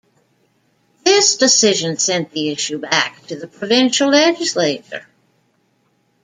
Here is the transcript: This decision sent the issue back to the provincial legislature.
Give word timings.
This 1.03 1.37
decision 1.37 1.95
sent 1.99 2.31
the 2.31 2.49
issue 2.49 2.79
back 2.79 3.23
to 3.27 3.35
the 3.35 3.45
provincial 3.45 4.09
legislature. 4.09 5.05